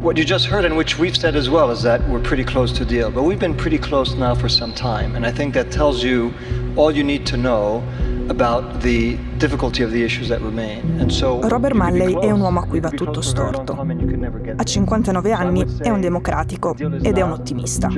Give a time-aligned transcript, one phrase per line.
[0.00, 2.72] What you just heard, and which we've said as well, is that we're pretty close
[2.72, 3.10] to deal.
[3.10, 6.32] But we've been pretty close now for some time, and I think that tells you
[6.74, 7.82] all you need to know
[8.30, 10.98] about the difficulty of the issues that remain.
[10.98, 13.78] And so Robert Malley è un uomo a cui va tutto storto.
[14.56, 17.88] Ha 59 anni, è un democratico ed è un ottimista.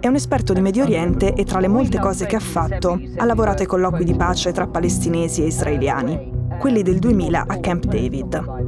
[0.00, 3.24] È un esperto di Medio Oriente e tra le molte cose che ha fatto ha
[3.24, 8.67] lavorato ai colloqui di pace tra palestinesi e israeliani, quelli del 2000 a Camp David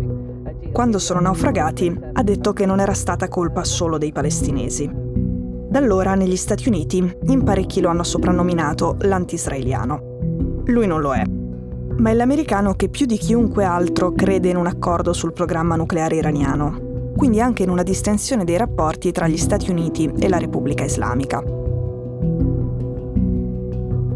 [0.72, 4.88] quando sono naufragati, ha detto che non era stata colpa solo dei palestinesi.
[5.68, 10.62] Da allora negli Stati Uniti in parecchi lo hanno soprannominato l'anti-israeliano.
[10.66, 11.22] Lui non lo è,
[11.96, 16.16] ma è l'americano che più di chiunque altro crede in un accordo sul programma nucleare
[16.16, 20.84] iraniano, quindi anche in una distensione dei rapporti tra gli Stati Uniti e la Repubblica
[20.84, 21.42] Islamica.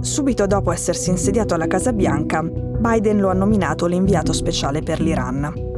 [0.00, 5.72] Subito dopo essersi insediato alla Casa Bianca, Biden lo ha nominato l'inviato speciale per l'Iran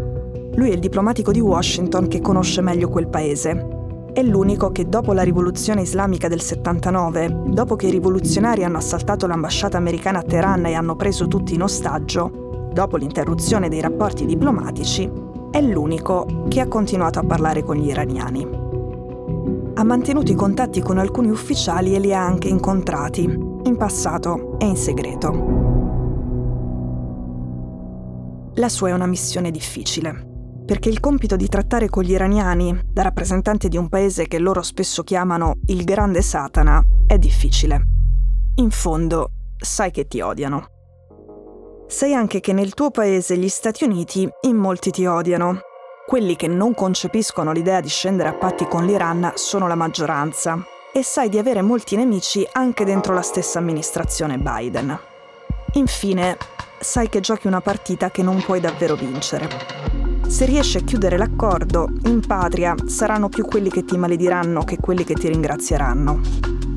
[0.56, 3.74] lui è il diplomatico di Washington che conosce meglio quel paese.
[4.12, 9.26] È l'unico che dopo la rivoluzione islamica del 79, dopo che i rivoluzionari hanno assaltato
[9.26, 15.10] l'ambasciata americana a Teheran e hanno preso tutti in ostaggio, dopo l'interruzione dei rapporti diplomatici,
[15.50, 18.48] è l'unico che ha continuato a parlare con gli iraniani.
[19.74, 24.64] Ha mantenuto i contatti con alcuni ufficiali e li ha anche incontrati, in passato e
[24.64, 25.54] in segreto.
[28.54, 30.34] La sua è una missione difficile
[30.67, 34.62] perché il compito di trattare con gli iraniani, da rappresentante di un paese che loro
[34.62, 37.81] spesso chiamano il grande Satana, è difficile.
[38.56, 40.67] In fondo, sai che ti odiano.
[41.87, 45.61] Sai anche che nel tuo paese, gli Stati Uniti, in molti ti odiano.
[46.05, 50.59] Quelli che non concepiscono l'idea di scendere a patti con l'Iran sono la maggioranza.
[50.92, 54.98] E sai di avere molti nemici anche dentro la stessa amministrazione Biden.
[55.75, 56.37] Infine,
[56.81, 59.95] sai che giochi una partita che non puoi davvero vincere.
[60.28, 65.04] Se riesci a chiudere l'accordo, in patria saranno più quelli che ti malediranno che quelli
[65.04, 66.20] che ti ringrazieranno.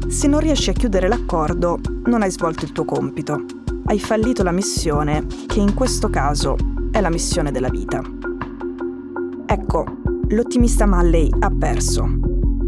[0.07, 3.43] Se non riesci a chiudere l'accordo, non hai svolto il tuo compito.
[3.85, 6.55] Hai fallito la missione, che in questo caso
[6.91, 8.01] è la missione della vita.
[9.45, 9.85] Ecco,
[10.29, 12.07] l'ottimista Malley ha perso.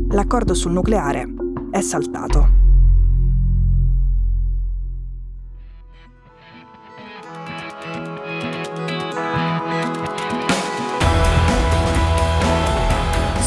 [0.10, 1.32] L'accordo sul nucleare
[1.70, 2.71] è saltato.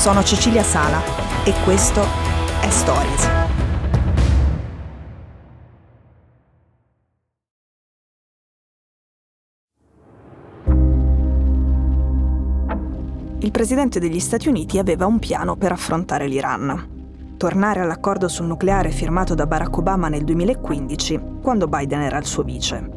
[0.04, 1.00] Sono Cecilia Sala
[1.44, 2.02] e questo
[2.60, 3.28] è Stories.
[13.38, 17.36] Il presidente degli Stati Uniti aveva un piano per affrontare l'Iran.
[17.38, 22.42] Tornare all'accordo sul nucleare firmato da Barack Obama nel 2015, quando Biden era il suo
[22.42, 22.90] vice.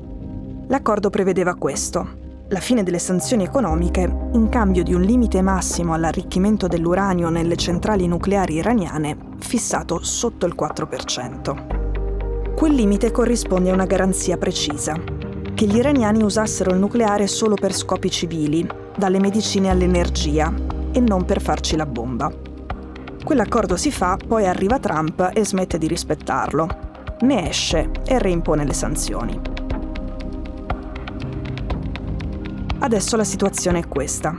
[0.67, 6.67] L'accordo prevedeva questo, la fine delle sanzioni economiche in cambio di un limite massimo all'arricchimento
[6.67, 12.55] dell'uranio nelle centrali nucleari iraniane fissato sotto il 4%.
[12.55, 14.97] Quel limite corrisponde a una garanzia precisa,
[15.53, 18.65] che gli iraniani usassero il nucleare solo per scopi civili,
[18.95, 20.53] dalle medicine all'energia,
[20.91, 22.31] e non per farci la bomba.
[23.23, 26.67] Quell'accordo si fa, poi arriva Trump e smette di rispettarlo.
[27.21, 29.56] Ne esce e reimpone le sanzioni.
[32.87, 34.33] Adesso la situazione è questa.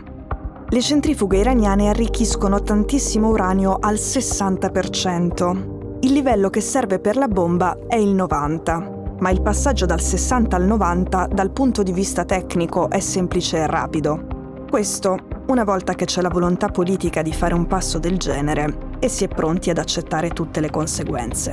[0.71, 5.99] Le centrifughe iraniane arricchiscono tantissimo uranio al 60%.
[6.01, 10.57] Il livello che serve per la bomba è il 90%, ma il passaggio dal 60
[10.57, 14.65] al 90 dal punto di vista tecnico è semplice e rapido.
[14.71, 19.11] Questo una volta che c'è la volontà politica di fare un passo del genere e
[19.11, 21.53] si è pronti ad accettare tutte le conseguenze.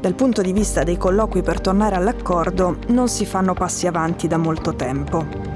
[0.00, 4.36] Dal punto di vista dei colloqui per tornare all'accordo non si fanno passi avanti da
[4.36, 5.53] molto tempo.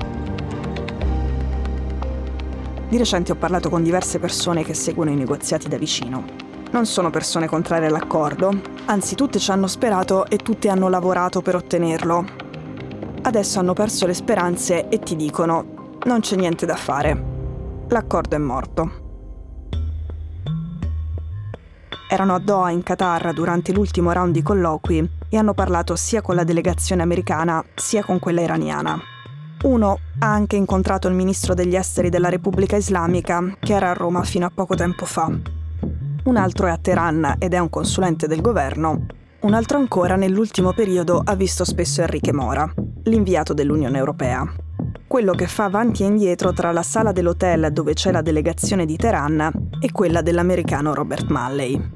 [2.88, 6.24] Di recente ho parlato con diverse persone che seguono i negoziati da vicino.
[6.70, 8.50] Non sono persone contrarie all'accordo,
[8.86, 12.24] anzi tutte ci hanno sperato e tutte hanno lavorato per ottenerlo.
[13.20, 17.24] Adesso hanno perso le speranze e ti dicono, non c'è niente da fare.
[17.88, 18.90] L'accordo è morto.
[22.08, 26.34] Erano a Doha in Qatar durante l'ultimo round di colloqui e hanno parlato sia con
[26.34, 28.98] la delegazione americana sia con quella iraniana.
[29.62, 34.22] Uno ha anche incontrato il ministro degli esteri della Repubblica Islamica, che era a Roma
[34.22, 35.30] fino a poco tempo fa.
[36.24, 39.06] Un altro è a Teheran ed è un consulente del governo.
[39.40, 42.72] Un altro ancora nell'ultimo periodo ha visto spesso Enrique Mora,
[43.04, 44.46] l'inviato dell'Unione Europea.
[45.06, 48.96] Quello che fa avanti e indietro tra la sala dell'hotel dove c'è la delegazione di
[48.96, 51.90] Teheran e quella dell'americano Robert Malley.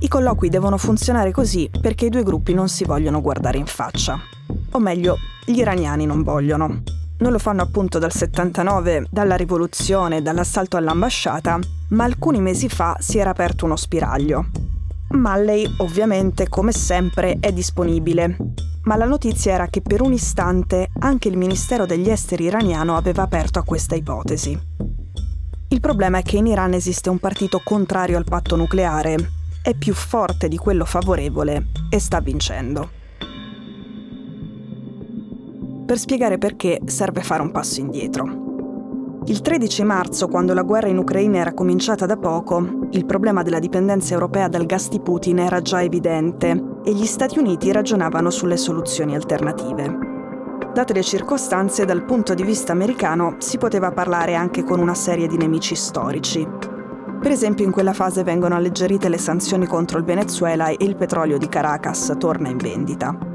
[0.00, 4.18] I colloqui devono funzionare così perché i due gruppi non si vogliono guardare in faccia
[4.70, 5.16] o meglio,
[5.48, 6.82] gli iraniani non vogliono.
[7.20, 11.58] Non lo fanno appunto dal 79, dalla rivoluzione, dall'assalto all'ambasciata,
[11.88, 14.46] ma alcuni mesi fa si era aperto uno spiraglio.
[15.10, 18.36] Malley, ovviamente, come sempre, è disponibile,
[18.82, 23.22] ma la notizia era che per un istante anche il Ministero degli Esteri iraniano aveva
[23.22, 24.58] aperto a questa ipotesi.
[25.70, 29.16] Il problema è che in Iran esiste un partito contrario al patto nucleare,
[29.62, 32.97] è più forte di quello favorevole e sta vincendo.
[35.88, 39.22] Per spiegare perché serve fare un passo indietro.
[39.24, 43.58] Il 13 marzo, quando la guerra in Ucraina era cominciata da poco, il problema della
[43.58, 48.58] dipendenza europea dal gas di Putin era già evidente e gli Stati Uniti ragionavano sulle
[48.58, 49.96] soluzioni alternative.
[50.74, 55.26] Date le circostanze, dal punto di vista americano si poteva parlare anche con una serie
[55.26, 56.46] di nemici storici.
[57.18, 61.38] Per esempio in quella fase vengono alleggerite le sanzioni contro il Venezuela e il petrolio
[61.38, 63.27] di Caracas torna in vendita.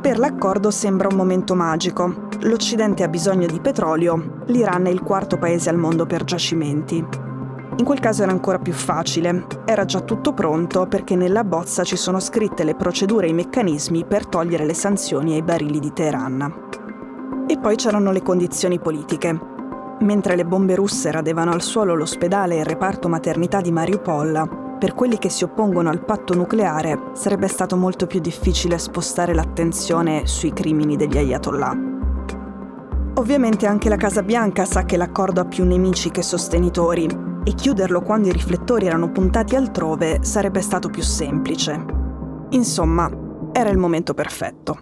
[0.00, 2.28] Per l'accordo sembra un momento magico.
[2.42, 7.04] L'Occidente ha bisogno di petrolio, l'Iran è il quarto paese al mondo per giacimenti.
[7.76, 11.96] In quel caso era ancora più facile, era già tutto pronto perché nella bozza ci
[11.96, 16.66] sono scritte le procedure e i meccanismi per togliere le sanzioni ai barili di Teheran.
[17.48, 19.38] E poi c'erano le condizioni politiche.
[20.00, 24.94] Mentre le bombe russe radevano al suolo l'ospedale e il reparto maternità di Mariupol, per
[24.94, 30.52] quelli che si oppongono al patto nucleare sarebbe stato molto più difficile spostare l'attenzione sui
[30.52, 31.76] crimini degli ayatollah.
[33.14, 37.08] Ovviamente anche la Casa Bianca sa che l'accordo ha più nemici che sostenitori
[37.42, 41.84] e chiuderlo quando i riflettori erano puntati altrove sarebbe stato più semplice.
[42.50, 43.10] Insomma,
[43.50, 44.78] era il momento perfetto.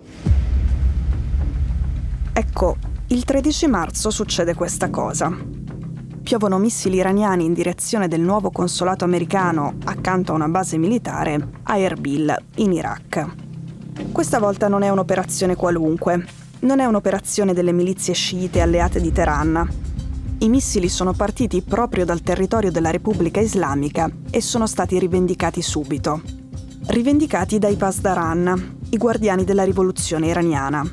[2.34, 2.76] Ecco,
[3.08, 5.55] il 13 marzo succede questa cosa
[6.26, 11.78] piovono missili iraniani in direzione del nuovo consolato americano accanto a una base militare a
[11.78, 13.24] Erbil, in Iraq.
[14.10, 16.26] Questa volta non è un'operazione qualunque,
[16.62, 19.68] non è un'operazione delle milizie sciite alleate di Teheran.
[20.38, 26.22] I missili sono partiti proprio dal territorio della Repubblica Islamica e sono stati rivendicati subito.
[26.88, 30.84] Rivendicati dai Pasdaran, i guardiani della rivoluzione iraniana,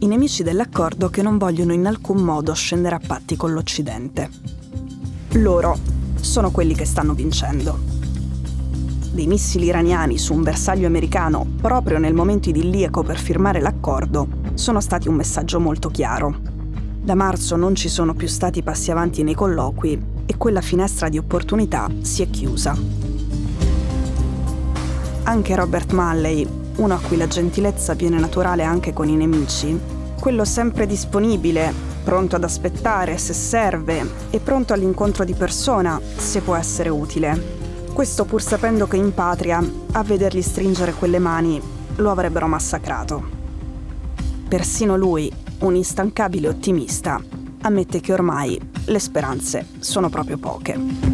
[0.00, 4.62] i nemici dell'accordo che non vogliono in alcun modo scendere a patti con l'Occidente
[5.40, 5.76] loro
[6.20, 7.78] sono quelli che stanno vincendo.
[9.12, 14.80] Dei missili iraniani su un bersaglio americano proprio nel momento idilliaco per firmare l'accordo sono
[14.80, 16.36] stati un messaggio molto chiaro.
[17.00, 21.18] Da marzo non ci sono più stati passi avanti nei colloqui e quella finestra di
[21.18, 22.76] opportunità si è chiusa.
[25.24, 26.46] Anche Robert Malley,
[26.76, 29.78] uno a cui la gentilezza viene naturale anche con i nemici,
[30.18, 36.54] quello sempre disponibile pronto ad aspettare se serve e pronto all'incontro di persona se può
[36.54, 37.62] essere utile.
[37.92, 41.60] Questo pur sapendo che in patria, a vedergli stringere quelle mani,
[41.96, 43.22] lo avrebbero massacrato.
[44.46, 47.20] Persino lui, un instancabile ottimista,
[47.62, 51.13] ammette che ormai le speranze sono proprio poche.